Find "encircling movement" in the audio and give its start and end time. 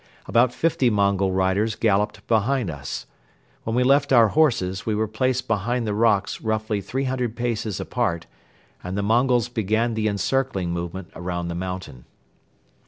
10.07-11.11